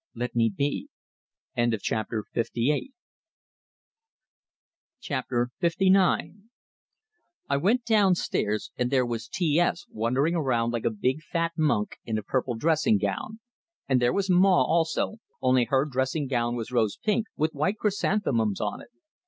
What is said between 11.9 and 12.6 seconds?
in a purple